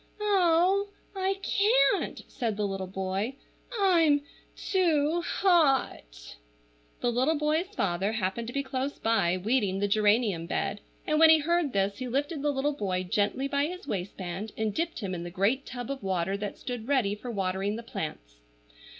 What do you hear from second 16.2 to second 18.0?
that stood ready for watering the